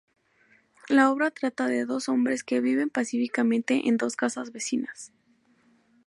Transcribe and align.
La 0.89 1.11
obra 1.11 1.29
trata 1.29 1.67
de 1.67 1.85
dos 1.85 2.09
hombres 2.09 2.43
que 2.43 2.59
viven 2.59 2.89
pacíficamente 2.89 3.87
en 3.87 3.97
dos 3.97 4.15
casas 4.15 4.51
vecinas. 4.51 5.13